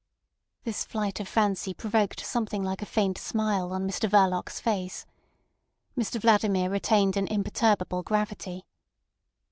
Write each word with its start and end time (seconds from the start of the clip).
This 0.63 0.83
flight 0.83 1.19
of 1.19 1.27
fancy 1.27 1.75
provoked 1.75 2.25
something 2.25 2.63
like 2.63 2.81
a 2.81 2.87
faint 2.87 3.19
smile 3.19 3.71
on 3.71 3.87
Mr 3.87 4.09
Verloc's 4.09 4.59
face. 4.59 5.05
Mr 5.95 6.19
Vladimir 6.19 6.71
retained 6.71 7.17
an 7.17 7.27
imperturbable 7.27 8.01
gravity. 8.01 8.65